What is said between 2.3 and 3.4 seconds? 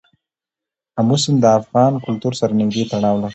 سره نږدې تړاو لري.